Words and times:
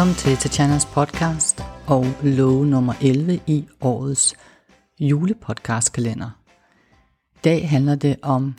Velkommen 0.00 0.16
til 0.16 0.36
Tatjanas 0.36 0.86
podcast 0.86 1.60
og 1.86 2.06
lov 2.22 2.64
nummer 2.64 2.94
11 3.02 3.40
i 3.46 3.66
årets 3.80 4.34
julepodcastkalender. 5.00 6.30
I 7.34 7.38
dag 7.44 7.70
handler 7.70 7.94
det 7.94 8.16
om 8.22 8.54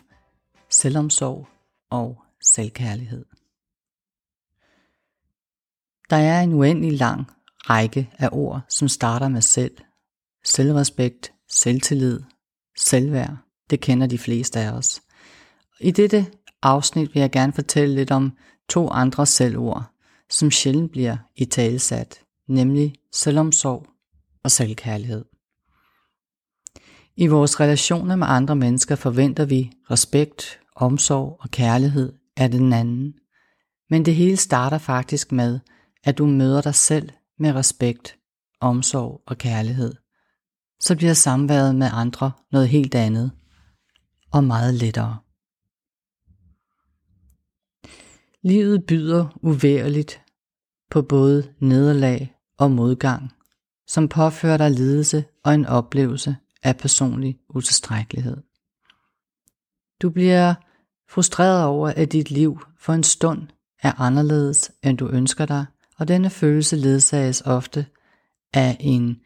selvomsorg 0.70 1.48
og 1.90 2.18
selvkærlighed. 2.44 3.26
Der 6.10 6.16
er 6.16 6.42
en 6.42 6.54
uendelig 6.54 6.98
lang 6.98 7.26
række 7.70 8.10
af 8.18 8.30
ord, 8.32 8.62
som 8.70 8.88
starter 8.88 9.28
med 9.28 9.42
selv. 9.42 9.78
Selvrespekt, 10.44 11.34
selvtillid, 11.50 12.20
selvværd. 12.78 13.38
Det 13.70 13.80
kender 13.80 14.08
de 14.08 14.18
fleste 14.18 14.60
af 14.60 14.72
os. 14.72 15.02
I 15.80 15.92
dette 15.92 16.26
afsnit 16.62 17.14
vil 17.14 17.22
jeg 17.22 17.32
gerne 17.32 17.54
fortælle 17.54 17.96
lidt 17.96 18.12
om 18.12 18.38
to 18.70 18.90
andre 18.90 19.26
selvord, 19.26 19.91
som 20.32 20.52
sjældent 20.52 20.92
bliver 20.92 21.18
i 21.36 21.46
talesat, 21.46 22.20
nemlig 22.48 22.96
selvomsorg 23.14 23.88
og 24.44 24.52
selvkærlighed. 24.52 25.26
I 27.16 27.28
vores 27.28 27.60
relationer 27.60 28.16
med 28.16 28.28
andre 28.30 28.56
mennesker 28.56 28.96
forventer 28.96 29.46
vi 29.46 29.72
respekt, 29.92 30.60
omsorg 30.76 31.38
og 31.40 31.52
kærlighed 31.52 32.14
af 32.38 32.52
den 32.52 32.74
anden. 32.74 33.14
Men 33.90 34.06
det 34.06 34.16
hele 34.16 34.38
starter 34.38 34.78
faktisk 34.78 35.32
med, 35.32 35.60
at 36.04 36.18
du 36.18 36.26
møder 36.26 36.62
dig 36.62 36.76
selv 36.76 37.10
med 37.40 37.56
respekt, 37.56 38.18
omsorg 38.62 39.22
og 39.28 39.38
kærlighed. 39.38 39.94
Så 40.80 40.96
bliver 40.96 41.14
samværet 41.14 41.76
med 41.76 41.90
andre 41.94 42.32
noget 42.52 42.70
helt 42.70 42.96
andet 42.96 43.32
og 44.32 44.44
meget 44.44 44.74
lettere. 44.74 45.18
Livet 48.44 48.86
byder 48.86 49.40
uværligt 49.42 50.22
på 50.90 51.02
både 51.02 51.54
nederlag 51.60 52.36
og 52.58 52.72
modgang, 52.72 53.32
som 53.88 54.10
påfører 54.10 54.58
dig 54.58 54.72
lidelse 54.72 55.26
og 55.44 55.54
en 55.54 55.66
oplevelse 55.66 56.36
af 56.64 56.78
personlig 56.78 57.40
utilstrækkelighed. 57.50 58.38
Du 60.02 60.10
bliver 60.10 60.54
frustreret 61.10 61.66
over, 61.66 61.90
at 61.90 62.12
dit 62.12 62.32
liv 62.32 62.60
for 62.80 62.94
en 62.94 63.04
stund 63.04 63.48
er 63.82 64.02
anderledes, 64.02 64.72
end 64.84 64.98
du 64.98 65.08
ønsker 65.10 65.46
dig, 65.46 65.66
og 65.98 66.08
denne 66.08 66.30
følelse 66.30 66.76
ledsages 66.76 67.42
ofte 67.42 67.86
af 68.54 68.78
en 68.80 69.22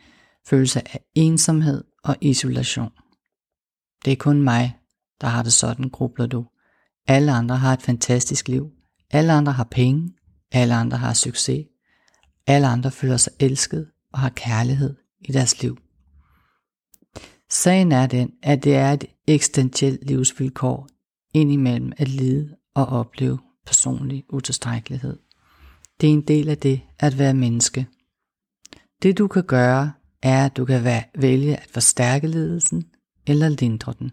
følelse 0.48 0.80
af 0.80 1.00
ensomhed 1.16 1.84
og 2.04 2.16
isolation. 2.22 2.92
Det 4.06 4.12
er 4.12 4.18
kun 4.20 4.42
mig, 4.42 4.80
der 5.22 5.28
har 5.28 5.44
det 5.44 5.54
sådan, 5.54 5.90
grubler 5.90 6.26
du. 6.26 6.46
Alle 7.08 7.32
andre 7.32 7.58
har 7.58 7.74
et 7.74 7.82
fantastisk 7.82 8.48
liv. 8.48 8.72
Alle 9.12 9.34
andre 9.34 9.54
har 9.54 9.68
penge. 9.72 10.14
Alle 10.52 10.76
andre 10.76 10.98
har 10.98 11.14
succes. 11.14 11.66
Alle 12.48 12.68
andre 12.68 12.92
føler 12.92 13.18
sig 13.18 13.34
elsket 13.40 13.88
og 14.14 14.20
har 14.20 14.30
kærlighed 14.30 14.96
i 15.22 15.32
deres 15.32 15.62
liv. 15.62 15.78
Sagen 17.50 17.92
er 17.92 18.08
den, 18.08 18.32
at 18.44 18.64
det 18.64 18.76
er 18.76 18.92
et 18.92 19.06
eksistentielt 19.28 20.08
livsvilkår 20.08 20.88
indimellem 21.34 21.92
at 21.98 22.08
lide 22.08 22.56
og 22.74 22.86
opleve 22.86 23.40
personlig 23.66 24.24
utilstrækkelighed. 24.30 25.18
Det 26.02 26.10
er 26.10 26.14
en 26.14 26.22
del 26.22 26.50
af 26.50 26.58
det 26.58 26.82
at 27.00 27.20
være 27.20 27.34
menneske. 27.34 27.88
Det 29.02 29.18
du 29.18 29.28
kan 29.28 29.44
gøre, 29.44 29.94
er 30.22 30.46
at 30.46 30.58
du 30.58 30.66
kan 30.66 31.04
vælge 31.18 31.56
at 31.56 31.70
forstærke 31.70 32.28
lidelsen 32.28 32.84
eller 33.28 33.50
lindre 33.50 33.94
den. 34.00 34.12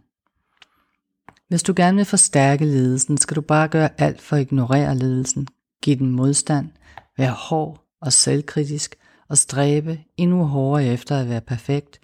Hvis 1.53 1.62
du 1.62 1.72
gerne 1.77 1.97
vil 1.97 2.05
forstærke 2.05 2.64
ledelsen, 2.64 3.19
skal 3.19 3.36
du 3.36 3.41
bare 3.41 3.69
gøre 3.69 4.00
alt 4.00 4.20
for 4.20 4.36
at 4.36 4.42
ignorere 4.42 4.97
ledelsen. 4.97 5.48
give 5.83 5.97
den 5.97 6.11
modstand, 6.11 6.70
være 7.19 7.33
hård 7.33 7.84
og 8.00 8.12
selvkritisk 8.12 8.97
og 9.28 9.38
stræbe 9.38 9.99
endnu 10.16 10.44
hårdere 10.44 10.87
efter 10.87 11.19
at 11.19 11.28
være 11.28 11.41
perfekt, 11.41 12.00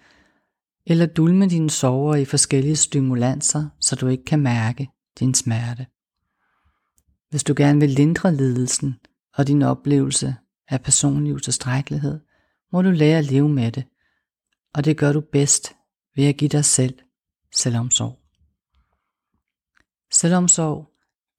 eller 0.85 1.05
dulme 1.05 1.47
dine 1.47 1.69
sorger 1.69 2.15
i 2.15 2.25
forskellige 2.25 2.75
stimulanser, 2.75 3.69
så 3.79 3.95
du 3.95 4.07
ikke 4.07 4.25
kan 4.25 4.39
mærke 4.39 4.89
din 5.19 5.33
smerte. 5.33 5.85
Hvis 7.29 7.43
du 7.43 7.53
gerne 7.57 7.79
vil 7.79 7.89
lindre 7.89 8.35
lidelsen 8.35 8.95
og 9.37 9.47
din 9.47 9.61
oplevelse 9.61 10.35
af 10.67 10.81
personlig 10.81 11.33
utilstrækkelighed, 11.33 12.19
må 12.71 12.81
du 12.81 12.89
lære 12.89 13.17
at 13.17 13.25
leve 13.25 13.49
med 13.49 13.71
det, 13.71 13.83
og 14.73 14.85
det 14.85 14.97
gør 14.97 15.13
du 15.13 15.21
bedst 15.31 15.75
ved 16.15 16.25
at 16.25 16.37
give 16.37 16.49
dig 16.49 16.65
selv 16.65 16.99
selvomsorg. 17.55 18.18
Selvomsorg 20.13 20.89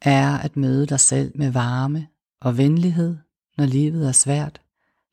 er 0.03 0.38
at 0.38 0.56
møde 0.56 0.86
dig 0.86 1.00
selv 1.00 1.32
med 1.34 1.50
varme 1.50 2.08
og 2.41 2.58
venlighed, 2.58 3.16
når 3.58 3.64
livet 3.64 4.08
er 4.08 4.12
svært, 4.12 4.60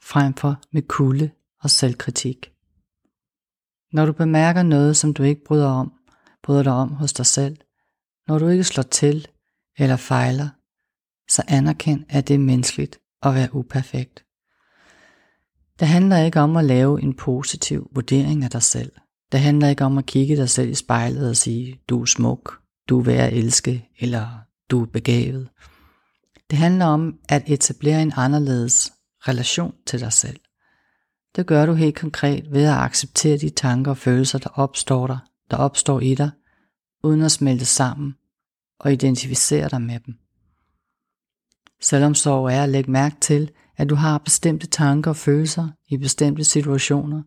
frem 0.04 0.34
for 0.34 0.62
med 0.72 0.82
kulde 0.82 1.32
og 1.64 1.70
selvkritik. 1.70 2.52
Når 3.94 4.06
du 4.06 4.14
bemærker 4.14 4.64
noget, 4.64 4.98
som 4.98 5.14
du 5.14 5.24
ikke 5.24 5.44
bryder 5.44 5.70
om, 5.70 5.94
bryder 6.44 6.64
dig 6.64 6.74
om 6.74 6.90
hos 6.90 7.14
dig 7.14 7.26
selv, 7.26 7.58
når 8.28 8.40
du 8.40 8.48
ikke 8.48 8.64
slår 8.64 8.84
til 8.84 9.28
eller 9.78 9.96
fejler, 9.96 10.50
så 11.30 11.44
anerkend, 11.48 12.06
at 12.10 12.28
det 12.28 12.34
er 12.34 12.40
menneskeligt 12.40 13.00
at 13.22 13.34
være 13.34 13.56
uperfekt. 13.56 14.24
Det 15.80 15.88
handler 15.88 16.18
ikke 16.18 16.40
om 16.40 16.58
at 16.58 16.66
lave 16.66 17.02
en 17.02 17.14
positiv 17.14 17.90
vurdering 17.96 18.44
af 18.44 18.50
dig 18.50 18.64
selv. 18.64 18.92
Det 19.32 19.40
handler 19.40 19.68
ikke 19.68 19.86
om 19.86 19.98
at 19.98 20.06
kigge 20.06 20.36
dig 20.36 20.50
selv 20.50 20.70
i 20.70 20.76
spejlet 20.76 21.30
og 21.30 21.36
sige, 21.36 21.80
du 21.90 22.02
er 22.02 22.06
smuk, 22.06 22.62
du 22.90 23.00
er 23.00 23.04
værd 23.04 23.28
at 23.28 23.38
elske, 23.38 23.90
eller 24.00 24.28
du 24.72 24.82
er 24.82 24.86
begavet. 24.86 25.50
Det 26.50 26.58
handler 26.60 26.86
om 26.86 27.20
at 27.30 27.44
etablere 27.48 28.02
en 28.02 28.14
anderledes 28.16 28.94
relation 29.28 29.76
til 29.86 30.00
dig 30.00 30.14
selv. 30.14 30.40
Det 31.36 31.48
gør 31.48 31.66
du 31.66 31.74
helt 31.74 31.96
konkret 31.96 32.52
ved 32.52 32.64
at 32.64 32.78
acceptere 32.78 33.38
de 33.38 33.50
tanker 33.50 33.92
og 33.92 33.98
følelser, 33.98 34.40
der 34.40 34.50
opstår 34.50 35.08
der, 35.08 35.18
der 35.52 35.58
opstår 35.58 36.00
i 36.00 36.16
dig, 36.16 36.32
uden 37.04 37.22
at 37.22 37.32
smelte 37.32 37.66
sammen 37.66 38.16
og 38.80 38.94
identificere 38.94 39.70
dig 39.70 39.82
med 39.82 40.00
dem. 40.00 40.16
Selvomsorg 41.82 42.46
er 42.46 42.64
at 42.64 42.70
lægge 42.70 42.92
mærke 42.92 43.16
til, 43.22 43.52
at 43.78 43.90
du 43.90 43.96
har 43.96 44.18
bestemte 44.18 44.68
tanker 44.68 45.12
og 45.12 45.18
følelser 45.18 45.70
i 45.90 45.98
bestemte 45.98 46.44
situationer, 46.44 47.24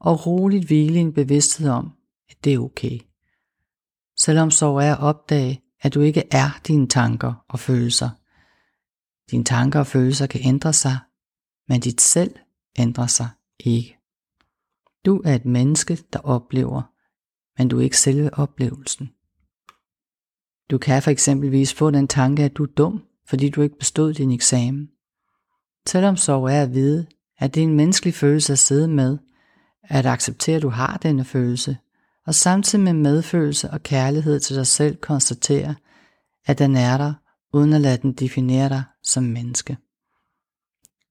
og 0.00 0.26
roligt 0.26 0.66
hvile 0.66 0.98
en 0.98 1.12
bevidsthed 1.12 1.68
om, 1.68 1.92
at 2.30 2.44
det 2.44 2.54
er 2.54 2.58
okay. 2.58 2.98
Selvomsorg 4.20 4.76
er 4.76 4.94
at 4.94 5.00
opdage, 5.00 5.62
at 5.82 5.94
du 5.94 6.00
ikke 6.00 6.24
er 6.30 6.60
dine 6.66 6.88
tanker 6.88 7.44
og 7.48 7.58
følelser. 7.58 8.10
Dine 9.30 9.44
tanker 9.44 9.80
og 9.80 9.86
følelser 9.86 10.26
kan 10.26 10.40
ændre 10.44 10.72
sig, 10.72 10.98
men 11.68 11.80
dit 11.80 12.00
selv 12.00 12.34
ændrer 12.78 13.06
sig 13.06 13.28
ikke. 13.58 13.98
Du 15.04 15.22
er 15.24 15.34
et 15.34 15.44
menneske, 15.44 15.98
der 16.12 16.18
oplever, 16.18 16.82
men 17.58 17.68
du 17.68 17.78
er 17.78 17.82
ikke 17.82 17.98
selve 17.98 18.34
oplevelsen. 18.34 19.10
Du 20.70 20.78
kan 20.78 21.02
for 21.02 21.10
eksempelvis 21.10 21.74
få 21.74 21.90
den 21.90 22.08
tanke, 22.08 22.44
at 22.44 22.56
du 22.56 22.62
er 22.62 22.72
dum, 22.76 23.04
fordi 23.26 23.48
du 23.48 23.62
ikke 23.62 23.78
bestod 23.78 24.14
din 24.14 24.32
eksamen. 24.32 24.90
Selvomsorg 25.86 26.44
er 26.44 26.62
at 26.62 26.74
vide, 26.74 27.06
at 27.38 27.54
det 27.54 27.60
er 27.60 27.64
en 27.64 27.76
menneskelig 27.76 28.14
følelse 28.14 28.52
at 28.52 28.58
sidde 28.58 28.88
med, 28.88 29.18
at 29.82 30.06
acceptere, 30.06 30.56
at 30.56 30.62
du 30.62 30.68
har 30.68 30.96
denne 30.96 31.24
følelse, 31.24 31.76
og 32.30 32.34
samtidig 32.34 32.84
med 32.84 32.92
medfølelse 32.92 33.70
og 33.70 33.82
kærlighed 33.82 34.40
til 34.40 34.56
dig 34.56 34.66
selv 34.66 34.96
konstatere, 34.96 35.74
at 36.46 36.58
den 36.58 36.76
er 36.76 36.98
der, 36.98 37.14
uden 37.52 37.72
at 37.72 37.80
lade 37.80 38.02
den 38.02 38.12
definere 38.12 38.68
dig 38.68 38.82
som 39.02 39.24
menneske. 39.24 39.76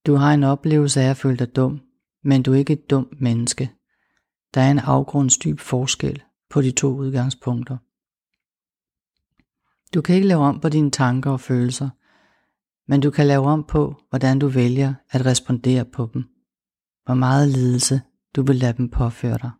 Du 0.06 0.16
har 0.16 0.34
en 0.34 0.44
oplevelse 0.44 1.02
af 1.02 1.10
at 1.10 1.18
føle 1.18 1.38
dig 1.38 1.56
dum, 1.56 1.82
men 2.24 2.44
du 2.44 2.54
er 2.54 2.56
ikke 2.56 2.74
et 2.74 2.90
dumt 2.90 3.22
menneske. 3.22 3.72
Der 4.54 4.62
er 4.62 4.72
en 4.72 4.80
afgrundsdyb 4.80 5.60
forskel 5.60 6.24
på 6.50 6.62
de 6.62 6.72
to 6.72 6.88
udgangspunkter. 6.88 7.78
Du 9.94 10.02
kan 10.02 10.16
ikke 10.16 10.28
lave 10.28 10.44
om 10.44 10.60
på 10.60 10.70
dine 10.70 10.92
tanker 10.92 11.32
og 11.32 11.40
følelser, 11.40 11.90
men 12.88 13.02
du 13.02 13.12
kan 13.12 13.28
lave 13.28 13.46
om 13.46 13.64
på, 13.64 13.96
hvordan 14.10 14.40
du 14.40 14.48
vælger 14.48 14.94
at 15.10 15.26
respondere 15.26 15.86
på 15.86 16.10
dem. 16.14 16.24
Hvor 17.06 17.16
meget 17.16 17.48
lidelse 17.48 18.02
du 18.36 18.42
vil 18.42 18.56
lade 18.56 18.78
dem 18.78 18.90
påføre 18.90 19.38
dig. 19.38 19.52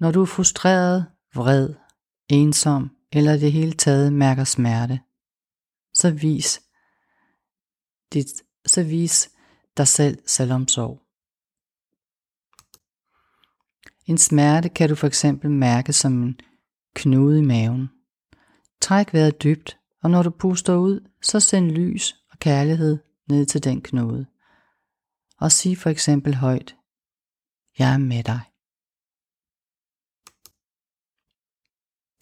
Når 0.00 0.10
du 0.10 0.22
er 0.22 0.26
frustreret, 0.26 1.06
vred, 1.34 1.74
ensom 2.28 2.90
eller 3.12 3.36
det 3.36 3.52
hele 3.52 3.72
taget 3.72 4.12
mærker 4.12 4.44
smerte, 4.44 5.00
så 5.94 6.10
vis, 6.10 6.60
dit, 8.12 8.26
så 8.66 8.82
vis 8.82 9.30
dig 9.76 9.88
selv 9.88 10.18
selvomsorg. 10.26 11.02
En 14.06 14.18
smerte 14.18 14.68
kan 14.68 14.88
du 14.88 14.94
for 14.94 15.06
eksempel 15.06 15.50
mærke 15.50 15.92
som 15.92 16.22
en 16.22 16.40
knude 16.94 17.38
i 17.38 17.42
maven. 17.42 17.88
Træk 18.80 19.14
vejret 19.14 19.42
dybt, 19.42 19.78
og 20.02 20.10
når 20.10 20.22
du 20.22 20.30
puster 20.30 20.76
ud, 20.76 21.08
så 21.22 21.40
send 21.40 21.70
lys 21.70 22.16
og 22.30 22.38
kærlighed 22.38 22.98
ned 23.28 23.46
til 23.46 23.64
den 23.64 23.82
knude. 23.82 24.26
Og 25.40 25.52
sig 25.52 25.78
for 25.78 25.90
eksempel 25.90 26.34
højt, 26.34 26.76
jeg 27.78 27.92
er 27.94 27.98
med 27.98 28.24
dig. 28.24 28.47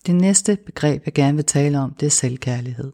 Det 0.06 0.14
næste 0.14 0.58
begreb, 0.67 1.03
jeg 1.05 1.14
gerne 1.14 1.37
vil 1.37 1.44
tale 1.44 1.79
om, 1.79 1.94
det 1.94 2.06
er 2.06 2.11
selvkærlighed. 2.11 2.93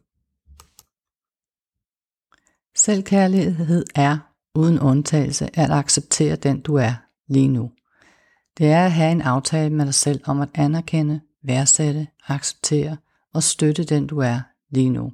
Selvkærlighed 2.77 3.85
er, 3.95 4.19
uden 4.55 4.81
undtagelse, 4.81 5.59
at 5.59 5.71
acceptere 5.71 6.37
den 6.37 6.61
du 6.61 6.75
er 6.75 6.95
lige 7.29 7.49
nu. 7.49 7.71
Det 8.59 8.67
er 8.67 8.85
at 8.85 8.93
have 8.93 9.13
en 9.13 9.23
aftale 9.23 9.75
med 9.75 9.85
dig 9.85 9.95
selv 9.95 10.21
om 10.25 10.41
at 10.41 10.49
anerkende, 10.55 11.21
værdsætte, 11.43 12.09
acceptere 12.27 12.97
og 13.35 13.43
støtte 13.43 13.85
den 13.85 14.07
du 14.07 14.19
er 14.19 14.41
lige 14.71 14.91
nu. 14.91 15.13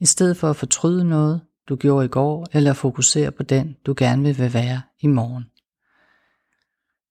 I 0.00 0.06
stedet 0.06 0.36
for 0.36 0.50
at 0.50 0.56
fortryde 0.56 1.04
noget, 1.04 1.40
du 1.68 1.76
gjorde 1.76 2.04
i 2.04 2.08
går, 2.08 2.46
eller 2.52 2.72
fokusere 2.72 3.32
på 3.32 3.42
den, 3.42 3.76
du 3.86 3.94
gerne 3.96 4.22
vil 4.22 4.54
være 4.54 4.82
i 5.00 5.06
morgen. 5.06 5.44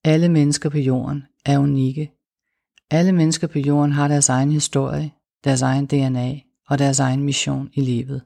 Alle 0.04 0.30
mennesker 0.30 0.70
på 0.70 0.78
jorden 0.78 1.24
er 1.46 1.60
unikke. 1.60 2.12
Alle 2.94 3.12
mennesker 3.12 3.48
på 3.48 3.60
jorden 3.60 3.92
har 3.92 4.08
deres 4.08 4.30
egen 4.30 4.52
historie, 4.52 5.12
deres 5.44 5.62
egen 5.62 5.86
DNA 5.86 6.40
og 6.68 6.80
deres 6.80 7.00
egen 7.00 7.24
mission 7.24 7.70
i 7.74 7.82
livet. 7.82 8.26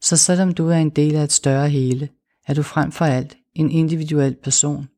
Så 0.00 0.16
selvom 0.16 0.54
du 0.54 0.68
er 0.68 0.76
en 0.76 0.90
del 0.90 1.16
af 1.16 1.24
et 1.24 1.32
større 1.32 1.68
hele, 1.68 2.08
er 2.46 2.54
du 2.54 2.62
frem 2.62 2.92
for 2.92 3.04
alt 3.04 3.36
en 3.54 3.70
individuel 3.70 4.36
person 4.42 4.88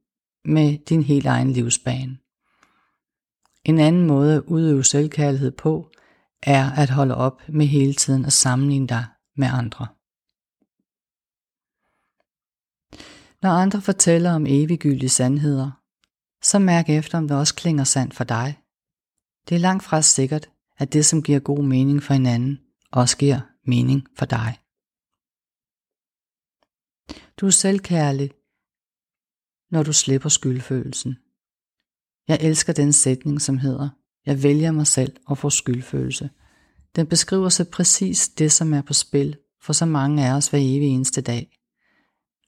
med 0.44 0.78
din 0.78 1.02
helt 1.02 1.26
egen 1.26 1.50
livsbane. 1.50 2.18
En 3.64 3.78
anden 3.78 4.06
måde 4.06 4.34
at 4.34 4.42
udøve 4.42 4.84
selvkærlighed 4.84 5.50
på, 5.50 5.90
er 6.42 6.70
at 6.70 6.90
holde 6.90 7.14
op 7.14 7.42
med 7.48 7.66
hele 7.66 7.94
tiden 7.94 8.24
at 8.24 8.32
sammenligne 8.32 8.86
dig 8.86 9.04
med 9.36 9.48
andre. 9.52 9.86
Når 13.42 13.50
andre 13.50 13.80
fortæller 13.80 14.32
om 14.32 14.46
eviggyldige 14.48 15.08
sandheder, 15.08 15.70
så 16.42 16.58
mærk 16.58 16.88
efter, 16.88 17.18
om 17.18 17.28
det 17.28 17.36
også 17.36 17.54
klinger 17.54 17.84
sandt 17.84 18.14
for 18.14 18.24
dig. 18.24 18.59
Det 19.48 19.54
er 19.54 19.58
langt 19.58 19.84
fra 19.84 20.02
sikkert, 20.02 20.50
at 20.78 20.92
det, 20.92 21.06
som 21.06 21.22
giver 21.22 21.38
god 21.38 21.64
mening 21.64 22.02
for 22.02 22.14
hinanden, 22.14 22.60
også 22.92 23.16
giver 23.16 23.40
mening 23.66 24.06
for 24.18 24.26
dig. 24.26 24.58
Du 27.36 27.46
er 27.46 27.50
selvkærlig, 27.50 28.30
når 29.70 29.82
du 29.82 29.92
slipper 29.92 30.28
skyldfølelsen. 30.28 31.18
Jeg 32.28 32.38
elsker 32.40 32.72
den 32.72 32.92
sætning, 32.92 33.42
som 33.42 33.58
hedder, 33.58 33.88
jeg 34.26 34.42
vælger 34.42 34.72
mig 34.72 34.86
selv 34.86 35.16
og 35.26 35.38
får 35.38 35.48
skyldfølelse. 35.48 36.30
Den 36.96 37.06
beskriver 37.06 37.48
så 37.48 37.64
præcis 37.64 38.28
det, 38.28 38.52
som 38.52 38.74
er 38.74 38.82
på 38.82 38.92
spil 38.92 39.36
for 39.62 39.72
så 39.72 39.86
mange 39.86 40.26
af 40.26 40.32
os 40.32 40.48
hver 40.48 40.58
evig 40.58 40.88
eneste 40.88 41.20
dag. 41.20 41.58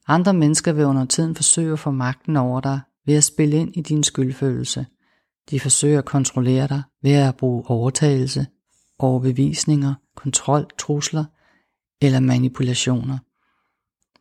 Andre 0.06 0.34
mennesker 0.34 0.72
vil 0.72 0.84
under 0.84 1.04
tiden 1.04 1.34
forsøge 1.34 1.72
at 1.72 1.78
få 1.78 1.90
magten 1.90 2.36
over 2.36 2.60
dig 2.60 2.80
ved 3.06 3.14
at 3.14 3.24
spille 3.24 3.56
ind 3.56 3.76
i 3.76 3.80
din 3.80 4.02
skyldfølelse. 4.02 4.86
De 5.50 5.60
forsøger 5.60 5.98
at 5.98 6.04
kontrollere 6.04 6.68
dig 6.68 6.82
ved 7.02 7.12
at 7.12 7.36
bruge 7.36 7.70
overtagelse, 7.70 8.46
overbevisninger, 8.98 9.94
kontrol, 10.16 10.66
trusler 10.78 11.24
eller 12.00 12.20
manipulationer. 12.20 13.18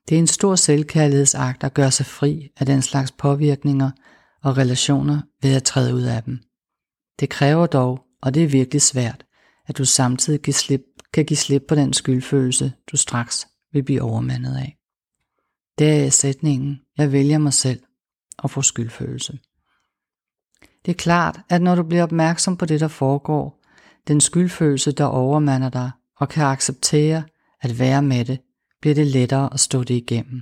Det 0.09 0.15
er 0.15 0.19
en 0.19 0.27
stor 0.27 0.55
selvkærlighedsakt 0.55 1.63
at 1.63 1.73
gøre 1.73 1.91
sig 1.91 2.05
fri 2.05 2.49
af 2.59 2.65
den 2.65 2.81
slags 2.81 3.11
påvirkninger 3.11 3.91
og 4.43 4.57
relationer 4.57 5.21
ved 5.41 5.55
at 5.55 5.63
træde 5.63 5.95
ud 5.95 6.01
af 6.01 6.23
dem. 6.23 6.39
Det 7.19 7.29
kræver 7.29 7.67
dog, 7.67 8.05
og 8.21 8.33
det 8.33 8.43
er 8.43 8.47
virkelig 8.47 8.81
svært, 8.81 9.25
at 9.67 9.77
du 9.77 9.85
samtidig 9.85 10.41
kan, 10.41 10.53
slip, 10.53 10.81
kan 11.13 11.25
give 11.25 11.37
slip 11.37 11.63
på 11.67 11.75
den 11.75 11.93
skyldfølelse, 11.93 12.73
du 12.91 12.97
straks 12.97 13.47
vil 13.73 13.83
blive 13.83 14.01
overmandet 14.01 14.55
af. 14.55 14.77
Det 15.79 16.05
er 16.05 16.09
sætningen, 16.09 16.79
jeg 16.97 17.11
vælger 17.11 17.37
mig 17.37 17.53
selv 17.53 17.83
og 18.37 18.51
får 18.51 18.61
skyldfølelse. 18.61 19.39
Det 20.85 20.91
er 20.91 20.95
klart, 20.95 21.39
at 21.49 21.61
når 21.61 21.75
du 21.75 21.83
bliver 21.83 22.03
opmærksom 22.03 22.57
på 22.57 22.65
det, 22.65 22.79
der 22.79 22.87
foregår, 22.87 23.61
den 24.07 24.21
skyldfølelse, 24.21 24.91
der 24.91 25.05
overmander 25.05 25.69
dig, 25.69 25.91
og 26.17 26.29
kan 26.29 26.45
acceptere 26.45 27.23
at 27.61 27.79
være 27.79 28.01
med 28.01 28.25
det, 28.25 28.39
bliver 28.81 28.95
det 28.95 29.07
lettere 29.07 29.53
at 29.53 29.59
stå 29.59 29.83
det 29.83 29.93
igennem. 29.93 30.41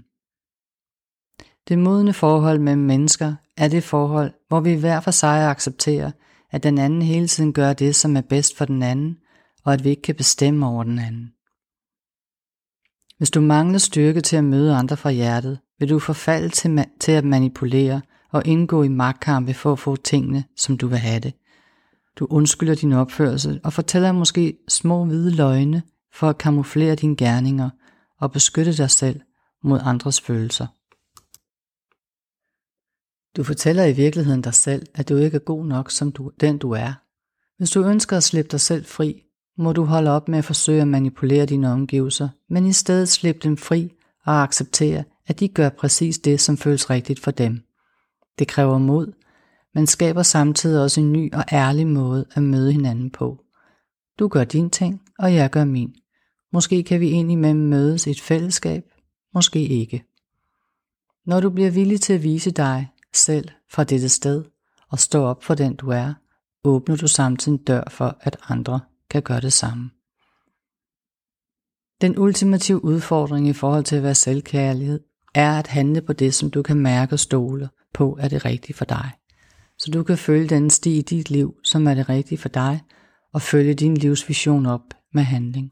Det 1.68 1.80
modne 1.80 2.14
forhold 2.14 2.60
mellem 2.60 2.84
mennesker 2.84 3.36
er 3.58 3.68
det 3.68 3.84
forhold, 3.84 4.34
hvor 4.48 4.60
vi 4.60 4.74
hver 4.74 5.00
for 5.00 5.12
sig 5.12 5.50
accepterer, 5.50 6.12
at 6.52 6.64
den 6.64 6.78
anden 6.78 7.02
hele 7.02 7.28
tiden 7.28 7.54
gør 7.54 7.74
det, 7.74 7.96
som 7.96 8.18
er 8.18 8.22
bedst 8.22 8.58
for 8.58 8.66
den 8.66 8.84
anden, 8.84 9.18
og 9.66 9.74
at 9.74 9.84
vi 9.84 9.90
ikke 9.90 10.02
kan 10.02 10.16
bestemme 10.16 10.68
over 10.68 10.84
den 10.84 11.00
anden. 11.00 11.34
Hvis 13.18 13.32
du 13.32 13.42
mangler 13.42 13.78
styrke 13.78 14.22
til 14.22 14.36
at 14.36 14.44
møde 14.44 14.76
andre 14.76 14.98
fra 14.98 15.12
hjertet, 15.12 15.60
vil 15.80 15.90
du 15.90 16.00
forfalde 16.00 16.50
til, 16.50 16.80
ma- 16.80 16.98
til 17.00 17.12
at 17.12 17.26
manipulere 17.26 18.02
og 18.31 18.44
indgå 18.46 18.84
i 18.84 18.88
magtkampe 18.88 19.54
for 19.54 19.72
at 19.72 19.80
få 19.80 19.96
tingene, 19.96 20.44
som 20.56 20.78
du 20.78 20.88
vil 20.88 20.98
have 20.98 21.20
det. 21.20 21.34
Du 22.20 22.28
undskylder 22.30 22.76
din 22.76 22.94
opførsel 22.94 23.60
og 23.64 23.74
fortæller 23.74 24.12
måske 24.12 24.58
små 24.68 25.06
hvide 25.06 25.31
løgne 25.36 25.84
for 26.14 26.30
at 26.30 26.38
kamuflere 26.38 26.96
dine 26.96 27.16
gerninger 27.16 27.70
og 28.20 28.31
beskytte 28.31 28.78
dig 28.78 28.90
selv 28.90 29.22
mod 29.64 29.80
andres 29.84 30.22
følelser. 30.22 30.68
Du 33.38 33.44
fortæller 33.44 33.86
i 33.86 33.94
virkeligheden 33.94 34.42
dig 34.42 34.54
selv, 34.54 34.86
at 34.96 35.10
du 35.10 35.18
ikke 35.18 35.36
er 35.36 35.40
god 35.40 35.66
nok 35.66 35.92
som 35.92 36.12
du, 36.12 36.31
den 36.42 36.58
du 36.58 36.72
er. 36.72 36.94
Hvis 37.58 37.72
du 37.72 37.84
ønsker 37.84 38.18
at 38.18 38.24
slippe 38.24 38.52
dig 38.52 38.62
selv 38.62 38.86
fri, 38.86 39.24
må 39.58 39.74
du 39.74 39.84
holde 39.84 40.12
op 40.12 40.28
med 40.28 40.38
at 40.38 40.46
forsøge 40.46 40.81
at 40.81 40.88
manipulere 40.88 41.46
dine 41.46 41.72
omgivelser, 41.72 42.30
men 42.50 42.66
i 42.66 42.74
stedet 42.74 43.10
slippe 43.10 43.42
dem 43.44 43.58
fri 43.58 43.92
og 44.26 44.44
acceptere, 44.44 45.04
at 45.28 45.40
de 45.40 45.48
gør 45.48 45.70
præcis 45.70 46.20
det, 46.20 46.42
som 46.42 46.58
føles 46.58 46.90
rigtigt 46.90 47.20
for 47.20 47.31
dem. 47.31 47.69
Det 48.40 48.48
kræver 48.48 48.78
mod, 48.78 49.14
men 49.74 49.88
skaber 49.88 50.24
samtidig 50.24 50.82
også 50.82 51.02
en 51.02 51.14
ny 51.14 51.34
og 51.34 51.44
ærlig 51.52 51.88
måde 51.88 52.26
at 52.34 52.44
møde 52.44 52.72
hinanden 52.72 53.10
på. 53.10 53.46
Du 54.20 54.28
gør 54.28 54.44
din 54.44 54.70
ting, 54.70 55.02
og 55.20 55.34
jeg 55.34 55.50
gør 55.50 55.64
min. 55.64 55.96
Måske 56.54 56.84
kan 56.84 57.00
vi 57.00 57.10
indimellem 57.10 57.62
mødes 57.62 58.08
i 58.08 58.10
et 58.10 58.22
fællesskab, 58.22 58.84
måske 59.34 59.68
ikke. 59.68 60.04
Når 61.26 61.40
du 61.40 61.50
bliver 61.50 61.72
villig 61.72 62.02
til 62.02 62.14
at 62.14 62.24
vise 62.24 62.52
dig 62.52 62.88
selv 63.14 63.50
fra 63.72 63.84
dette 63.84 64.10
sted 64.10 64.46
og 64.90 65.00
stå 65.00 65.24
op 65.24 65.44
for 65.44 65.56
den 65.56 65.76
du 65.76 65.90
er, 65.90 66.14
åbner 66.64 66.96
du 66.96 67.08
samtidig 67.08 67.58
en 67.58 67.64
dør 67.64 67.84
for, 67.90 68.18
at 68.22 68.38
andre 68.50 68.80
kan 69.10 69.22
gøre 69.22 69.42
det 69.42 69.54
samme. 69.54 69.90
Den 72.02 72.18
ultimative 72.18 72.84
udfordring 72.84 73.48
i 73.48 73.54
forhold 73.54 73.84
til 73.84 73.96
at 73.96 74.04
være 74.04 74.16
selvkærlighed 74.16 75.09
er 75.40 75.52
at 75.60 75.68
handle 75.68 76.02
på 76.02 76.14
det, 76.14 76.34
som 76.34 76.52
du 76.52 76.62
kan 76.62 76.80
mærke 76.80 77.14
og 77.14 77.20
stole 77.20 77.70
på 77.94 78.18
er 78.22 78.28
det 78.28 78.46
rigtige 78.46 78.76
for 78.76 78.86
dig. 78.86 79.12
Så 79.78 79.92
du 79.92 80.04
kan 80.04 80.18
følge 80.18 80.50
den 80.50 80.70
sti 80.70 80.98
i 80.98 81.02
dit 81.02 81.30
liv, 81.30 81.56
som 81.64 81.88
er 81.88 81.94
det 81.94 82.10
rigtige 82.10 82.38
for 82.38 82.50
dig, 82.50 82.82
og 83.34 83.42
følge 83.42 83.74
din 83.74 83.98
livsvision 83.98 84.66
op 84.66 84.81
med 85.14 85.24
handling. 85.24 85.72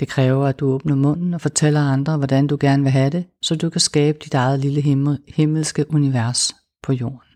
Det 0.00 0.08
kræver, 0.08 0.46
at 0.46 0.60
du 0.60 0.66
åbner 0.66 0.94
munden 0.94 1.34
og 1.34 1.40
fortæller 1.40 1.80
andre, 1.80 2.16
hvordan 2.16 2.46
du 2.46 2.56
gerne 2.60 2.82
vil 2.82 2.92
have 2.92 3.10
det, 3.10 3.26
så 3.42 3.56
du 3.56 3.70
kan 3.70 3.80
skabe 3.80 4.18
dit 4.24 4.34
eget 4.34 4.60
lille 4.60 4.80
himmel, 4.80 5.18
himmelske 5.28 5.86
univers 5.90 6.54
på 6.82 6.92
jorden. 6.92 7.28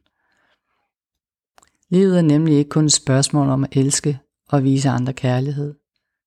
Livet 1.90 2.18
er 2.18 2.22
nemlig 2.22 2.58
ikke 2.58 2.68
kun 2.68 2.84
et 2.84 2.92
spørgsmål 2.92 3.48
om 3.48 3.64
at 3.64 3.76
elske 3.76 4.18
og 4.48 4.64
vise 4.64 4.88
andre 4.88 5.12
kærlighed. 5.12 5.74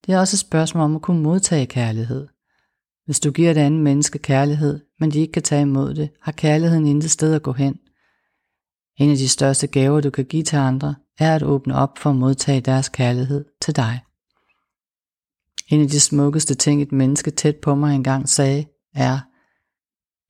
Det 0.05 0.13
er 0.13 0.19
også 0.19 0.35
et 0.35 0.39
spørgsmål 0.39 0.83
om 0.83 0.95
at 0.95 1.01
kunne 1.01 1.23
modtage 1.23 1.65
kærlighed. 1.65 2.27
Hvis 3.05 3.19
du 3.19 3.31
giver 3.31 3.51
et 3.51 3.57
andet 3.57 3.81
menneske 3.81 4.19
kærlighed, 4.19 4.79
men 4.99 5.11
de 5.11 5.19
ikke 5.19 5.31
kan 5.31 5.43
tage 5.43 5.61
imod 5.61 5.93
det, 5.93 6.09
har 6.21 6.31
kærligheden 6.31 6.87
intet 6.87 7.11
sted 7.11 7.33
at 7.33 7.43
gå 7.43 7.51
hen. 7.53 7.79
En 8.97 9.09
af 9.09 9.17
de 9.17 9.29
største 9.29 9.67
gaver, 9.67 10.01
du 10.01 10.09
kan 10.09 10.25
give 10.25 10.43
til 10.43 10.55
andre, 10.55 10.95
er 11.19 11.35
at 11.35 11.43
åbne 11.43 11.75
op 11.75 11.97
for 11.97 12.09
at 12.09 12.15
modtage 12.15 12.61
deres 12.61 12.89
kærlighed 12.89 13.45
til 13.61 13.75
dig. 13.75 13.99
En 15.67 15.81
af 15.81 15.87
de 15.87 15.99
smukkeste 15.99 16.55
ting, 16.55 16.81
et 16.81 16.91
menneske 16.91 17.31
tæt 17.31 17.55
på 17.55 17.75
mig 17.75 17.95
engang 17.95 18.29
sagde, 18.29 18.65
er, 18.95 19.19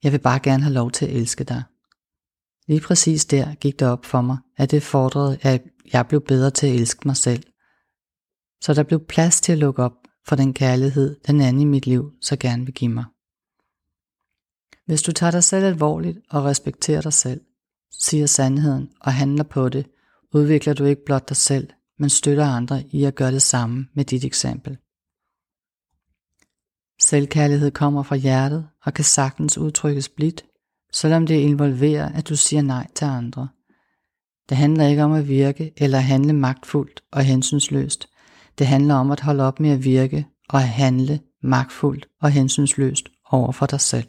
jeg 0.02 0.12
vil 0.12 0.18
bare 0.18 0.40
gerne 0.40 0.62
have 0.62 0.74
lov 0.74 0.90
til 0.90 1.06
at 1.06 1.12
elske 1.12 1.44
dig. 1.44 1.62
Lige 2.68 2.80
præcis 2.80 3.24
der 3.24 3.54
gik 3.54 3.80
det 3.80 3.88
op 3.88 4.04
for 4.04 4.20
mig, 4.20 4.38
at 4.56 4.70
det 4.70 4.82
fordrede, 4.82 5.38
at 5.42 5.62
jeg 5.92 6.06
blev 6.06 6.20
bedre 6.20 6.50
til 6.50 6.66
at 6.66 6.74
elske 6.74 7.08
mig 7.08 7.16
selv. 7.16 7.42
Så 8.60 8.74
der 8.74 8.82
blev 8.82 9.06
plads 9.06 9.40
til 9.40 9.52
at 9.52 9.58
lukke 9.58 9.82
op 9.82 10.01
for 10.26 10.36
den 10.36 10.54
kærlighed, 10.54 11.16
den 11.26 11.40
anden 11.40 11.62
i 11.62 11.64
mit 11.64 11.86
liv 11.86 12.12
så 12.20 12.36
gerne 12.36 12.64
vil 12.64 12.74
give 12.74 12.90
mig. 12.90 13.04
Hvis 14.86 15.02
du 15.02 15.12
tager 15.12 15.30
dig 15.30 15.44
selv 15.44 15.64
alvorligt 15.64 16.18
og 16.30 16.44
respekterer 16.44 17.00
dig 17.00 17.12
selv, 17.12 17.40
siger 17.90 18.26
sandheden 18.26 18.90
og 19.00 19.14
handler 19.14 19.44
på 19.44 19.68
det, 19.68 19.86
udvikler 20.34 20.74
du 20.74 20.84
ikke 20.84 21.04
blot 21.04 21.28
dig 21.28 21.36
selv, 21.36 21.70
men 21.98 22.10
støtter 22.10 22.46
andre 22.46 22.82
i 22.90 23.04
at 23.04 23.14
gøre 23.14 23.32
det 23.32 23.42
samme 23.42 23.86
med 23.94 24.04
dit 24.04 24.24
eksempel. 24.24 24.78
Selvkærlighed 27.00 27.70
kommer 27.70 28.02
fra 28.02 28.16
hjertet 28.16 28.68
og 28.84 28.94
kan 28.94 29.04
sagtens 29.04 29.58
udtrykkes 29.58 30.08
blidt, 30.08 30.44
selvom 30.92 31.26
det 31.26 31.34
involverer, 31.34 32.12
at 32.12 32.28
du 32.28 32.36
siger 32.36 32.62
nej 32.62 32.86
til 32.94 33.04
andre. 33.04 33.48
Det 34.48 34.56
handler 34.56 34.86
ikke 34.86 35.04
om 35.04 35.12
at 35.12 35.28
virke 35.28 35.72
eller 35.76 35.98
handle 35.98 36.32
magtfuldt 36.32 37.02
og 37.10 37.22
hensynsløst. 37.22 38.08
Det 38.58 38.66
handler 38.66 38.94
om 38.94 39.10
at 39.10 39.20
holde 39.20 39.44
op 39.44 39.60
med 39.60 39.70
at 39.70 39.84
virke 39.84 40.26
og 40.48 40.58
at 40.58 40.68
handle 40.68 41.20
magtfuldt 41.42 42.08
og 42.20 42.30
hensynsløst 42.30 43.08
over 43.30 43.52
for 43.52 43.66
dig 43.66 43.80
selv. 43.80 44.08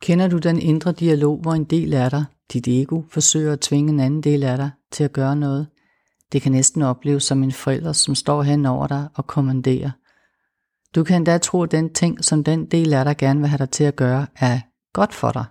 Kender 0.00 0.28
du 0.28 0.38
den 0.38 0.58
indre 0.58 0.92
dialog, 0.92 1.38
hvor 1.40 1.52
en 1.52 1.64
del 1.64 1.94
af 1.94 2.10
dig, 2.10 2.24
dit 2.52 2.68
ego, 2.68 3.02
forsøger 3.10 3.52
at 3.52 3.60
tvinge 3.60 3.92
en 3.92 4.00
anden 4.00 4.20
del 4.20 4.42
af 4.42 4.56
dig 4.56 4.70
til 4.90 5.04
at 5.04 5.12
gøre 5.12 5.36
noget? 5.36 5.66
Det 6.32 6.42
kan 6.42 6.52
næsten 6.52 6.82
opleves 6.82 7.24
som 7.24 7.42
en 7.42 7.52
forælder, 7.52 7.92
som 7.92 8.14
står 8.14 8.42
hen 8.42 8.66
over 8.66 8.86
dig 8.86 9.08
og 9.14 9.26
kommanderer. 9.26 9.90
Du 10.94 11.04
kan 11.04 11.16
endda 11.16 11.38
tro, 11.38 11.62
at 11.62 11.70
den 11.70 11.94
ting, 11.94 12.24
som 12.24 12.44
den 12.44 12.66
del 12.66 12.92
af 12.92 13.04
dig 13.04 13.16
gerne 13.16 13.40
vil 13.40 13.48
have 13.48 13.58
dig 13.58 13.70
til 13.70 13.84
at 13.84 13.96
gøre, 13.96 14.26
er 14.36 14.60
godt 14.92 15.14
for 15.14 15.30
dig. 15.30 15.44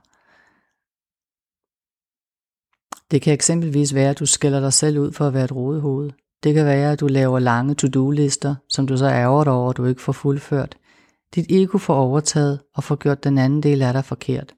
Det 3.13 3.21
kan 3.21 3.33
eksempelvis 3.33 3.93
være, 3.93 4.09
at 4.09 4.19
du 4.19 4.25
skiller 4.25 4.59
dig 4.59 4.73
selv 4.73 4.99
ud 4.99 5.11
for 5.11 5.27
at 5.27 5.33
være 5.33 5.43
et 5.43 5.55
rodehoved. 5.55 6.11
Det 6.43 6.53
kan 6.53 6.65
være, 6.65 6.91
at 6.91 6.99
du 6.99 7.07
laver 7.07 7.39
lange 7.39 7.75
to-do-lister, 7.75 8.55
som 8.69 8.87
du 8.87 8.97
så 8.97 9.05
ærger 9.05 9.43
dig 9.43 9.53
over, 9.53 9.69
at 9.69 9.77
du 9.77 9.85
ikke 9.85 10.01
får 10.01 10.11
fuldført. 10.11 10.77
Dit 11.35 11.45
ego 11.49 11.77
får 11.77 11.95
overtaget 11.95 12.59
og 12.75 12.83
får 12.83 12.95
gjort 12.95 13.23
den 13.23 13.37
anden 13.37 13.63
del 13.63 13.81
af 13.81 13.93
dig 13.93 14.05
forkert. 14.05 14.53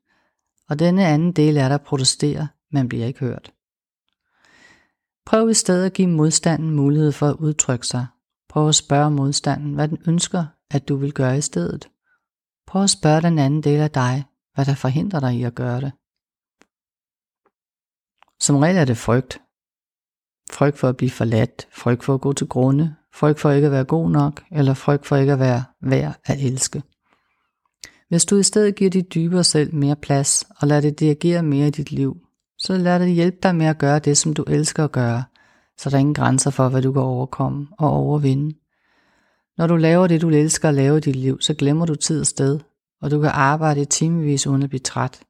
Og 0.69 0.79
denne 0.79 1.05
anden 1.05 1.31
del 1.31 1.57
af 1.57 1.69
dig 1.69 1.81
protesterer, 1.81 2.47
men 2.71 2.89
bliver 2.89 3.05
ikke 3.05 3.19
hørt. 3.19 3.51
Prøv 5.25 5.49
i 5.49 5.53
stedet 5.53 5.85
at 5.85 5.93
give 5.93 6.09
modstanden 6.09 6.71
mulighed 6.71 7.11
for 7.11 7.27
at 7.27 7.35
udtrykke 7.35 7.87
sig. 7.87 8.05
Prøv 8.49 8.67
at 8.67 8.75
spørge 8.75 9.11
modstanden, 9.11 9.73
hvad 9.73 9.87
den 9.87 9.97
ønsker, 10.07 10.45
at 10.71 10.87
du 10.87 10.95
vil 10.95 11.13
gøre 11.13 11.37
i 11.37 11.41
stedet. 11.41 11.87
Prøv 12.67 12.83
at 12.83 12.89
spørge 12.89 13.21
den 13.21 13.39
anden 13.39 13.63
del 13.63 13.79
af 13.79 13.91
dig, 13.91 14.23
hvad 14.53 14.65
der 14.65 14.75
forhindrer 14.75 15.19
dig 15.19 15.35
i 15.35 15.43
at 15.43 15.55
gøre 15.55 15.81
det. 15.81 15.91
Som 18.39 18.55
regel 18.55 18.77
er 18.77 18.85
det 18.85 18.97
frygt. 18.97 19.41
Frygt 20.51 20.77
for 20.77 20.89
at 20.89 20.97
blive 20.97 21.11
forladt, 21.11 21.67
frygt 21.71 22.03
for 22.03 22.13
at 22.13 22.21
gå 22.21 22.33
til 22.33 22.47
grunde, 22.47 22.95
frygt 23.13 23.39
for 23.39 23.51
ikke 23.51 23.65
at 23.65 23.71
være 23.71 23.83
god 23.83 24.09
nok, 24.09 24.43
eller 24.51 24.73
frygt 24.73 25.05
for 25.05 25.15
ikke 25.15 25.33
at 25.33 25.39
være 25.39 25.63
værd 25.81 26.19
at 26.25 26.39
elske. 26.39 26.83
Hvis 28.09 28.25
du 28.25 28.37
i 28.37 28.43
stedet 28.43 28.75
giver 28.75 28.89
dit 28.89 29.13
dybere 29.13 29.43
selv 29.43 29.75
mere 29.75 29.95
plads, 29.95 30.45
og 30.59 30.67
lader 30.67 30.81
det 30.81 30.99
dirigere 30.99 31.43
mere 31.43 31.67
i 31.67 31.71
dit 31.71 31.91
liv, 31.91 32.17
så 32.57 32.77
lad 32.77 32.99
det 32.99 33.11
hjælpe 33.11 33.37
dig 33.43 33.55
med 33.55 33.65
at 33.65 33.77
gøre 33.77 33.99
det, 33.99 34.17
som 34.17 34.33
du 34.33 34.43
elsker 34.43 34.83
at 34.83 34.91
gøre, 34.91 35.23
så 35.77 35.89
der 35.89 35.95
er 35.95 35.99
ingen 35.99 36.13
grænser 36.13 36.51
for, 36.51 36.69
hvad 36.69 36.81
du 36.81 36.93
kan 36.93 37.01
overkomme 37.01 37.67
og 37.79 37.89
overvinde. 37.89 38.55
Når 39.57 39.67
du 39.67 39.75
laver 39.75 40.07
det, 40.07 40.21
du 40.21 40.29
elsker 40.29 40.69
at 40.69 40.75
lave 40.75 40.97
i 40.97 41.01
dit 41.01 41.15
liv, 41.15 41.41
så 41.41 41.53
glemmer 41.53 41.85
du 41.85 41.95
tid 41.95 42.19
og 42.19 42.27
sted, 42.27 42.59
og 43.01 43.11
du 43.11 43.21
kan 43.21 43.31
arbejde 43.33 43.85
timevis 43.85 44.47
uden 44.47 44.63
at 44.63 44.69
blive 44.69 44.79
træt, 44.79 45.21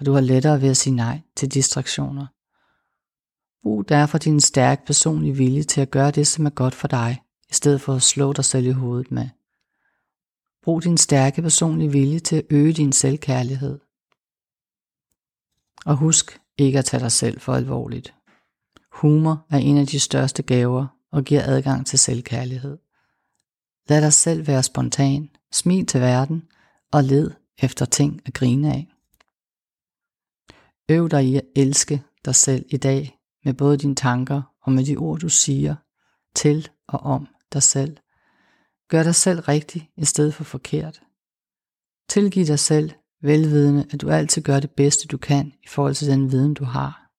og 0.00 0.06
du 0.06 0.12
har 0.12 0.20
lettere 0.20 0.60
ved 0.60 0.68
at 0.70 0.76
sige 0.76 0.96
nej 0.96 1.20
til 1.36 1.48
distraktioner. 1.48 2.26
Brug 3.62 3.88
derfor 3.88 4.18
din 4.18 4.40
stærke 4.40 4.84
personlige 4.86 5.36
vilje 5.36 5.62
til 5.62 5.80
at 5.80 5.90
gøre 5.90 6.10
det, 6.10 6.26
som 6.26 6.46
er 6.46 6.50
godt 6.50 6.74
for 6.74 6.88
dig, 6.88 7.22
i 7.50 7.54
stedet 7.54 7.80
for 7.80 7.94
at 7.94 8.02
slå 8.02 8.32
dig 8.32 8.44
selv 8.44 8.66
i 8.66 8.70
hovedet 8.70 9.10
med. 9.10 9.28
Brug 10.62 10.84
din 10.84 10.96
stærke 10.96 11.42
personlige 11.42 11.92
vilje 11.92 12.18
til 12.18 12.36
at 12.36 12.46
øge 12.50 12.72
din 12.72 12.92
selvkærlighed. 12.92 13.78
Og 15.86 15.96
husk 15.96 16.40
ikke 16.58 16.78
at 16.78 16.84
tage 16.84 17.00
dig 17.00 17.12
selv 17.12 17.40
for 17.40 17.54
alvorligt. 17.54 18.14
Humor 18.92 19.46
er 19.50 19.58
en 19.58 19.78
af 19.78 19.86
de 19.86 20.00
største 20.00 20.42
gaver 20.42 20.86
og 21.12 21.24
giver 21.24 21.42
adgang 21.44 21.86
til 21.86 21.98
selvkærlighed. 21.98 22.78
Lad 23.88 24.02
dig 24.02 24.12
selv 24.12 24.46
være 24.46 24.62
spontan, 24.62 25.30
smil 25.52 25.86
til 25.86 26.00
verden 26.00 26.42
og 26.92 27.04
led 27.04 27.30
efter 27.58 27.84
ting 27.84 28.20
at 28.26 28.34
grine 28.34 28.72
af. 28.72 28.89
Øv 30.90 31.08
dig 31.08 31.24
i 31.24 31.36
at 31.36 31.42
elske 31.56 32.02
dig 32.24 32.34
selv 32.34 32.64
i 32.68 32.76
dag 32.76 33.18
med 33.44 33.54
både 33.54 33.78
dine 33.78 33.94
tanker 33.94 34.42
og 34.62 34.72
med 34.72 34.84
de 34.84 34.96
ord, 34.96 35.18
du 35.18 35.28
siger 35.28 35.74
til 36.34 36.68
og 36.88 37.00
om 37.00 37.28
dig 37.52 37.62
selv. 37.62 37.96
Gør 38.88 39.02
dig 39.02 39.14
selv 39.14 39.40
rigtig 39.40 39.90
i 39.96 40.04
stedet 40.04 40.34
for 40.34 40.44
forkert. 40.44 41.02
Tilgiv 42.08 42.46
dig 42.46 42.58
selv, 42.58 42.90
velvidende 43.22 43.86
at 43.90 44.00
du 44.00 44.10
altid 44.10 44.42
gør 44.42 44.60
det 44.60 44.70
bedste 44.70 45.08
du 45.08 45.16
kan 45.18 45.52
i 45.62 45.66
forhold 45.68 45.94
til 45.94 46.08
den 46.08 46.32
viden 46.32 46.54
du 46.54 46.64
har. 46.64 47.10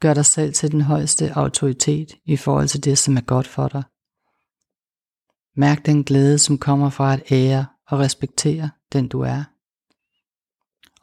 Gør 0.00 0.14
dig 0.14 0.26
selv 0.26 0.52
til 0.52 0.72
den 0.72 0.80
højeste 0.80 1.32
autoritet 1.36 2.12
i 2.24 2.36
forhold 2.36 2.68
til 2.68 2.84
det, 2.84 2.98
som 2.98 3.16
er 3.16 3.20
godt 3.20 3.46
for 3.46 3.68
dig. 3.68 3.82
Mærk 5.56 5.86
den 5.86 6.04
glæde, 6.04 6.38
som 6.38 6.58
kommer 6.58 6.90
fra 6.90 7.12
at 7.12 7.32
ære 7.32 7.66
og 7.86 7.98
respektere 7.98 8.70
den 8.92 9.08
du 9.08 9.20
er. 9.20 9.44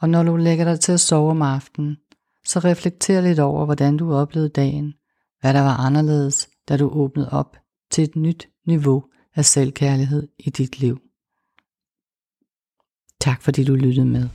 Og 0.05 0.09
når 0.09 0.23
du 0.23 0.35
lægger 0.35 0.65
dig 0.65 0.79
til 0.79 0.91
at 0.91 0.99
sove 0.99 1.31
om 1.31 1.41
aftenen, 1.41 1.97
så 2.45 2.59
reflekter 2.59 3.21
lidt 3.21 3.39
over, 3.39 3.65
hvordan 3.65 3.97
du 3.97 4.13
oplevede 4.13 4.49
dagen, 4.49 4.93
hvad 5.41 5.53
der 5.53 5.61
var 5.61 5.77
anderledes, 5.77 6.49
da 6.69 6.77
du 6.77 6.89
åbnede 6.89 7.29
op 7.31 7.57
til 7.91 8.03
et 8.03 8.15
nyt 8.15 8.47
niveau 8.67 9.03
af 9.35 9.45
selvkærlighed 9.45 10.27
i 10.39 10.49
dit 10.49 10.79
liv. 10.79 10.97
Tak 13.21 13.41
fordi 13.41 13.63
du 13.63 13.75
lyttede 13.75 14.05
med. 14.05 14.29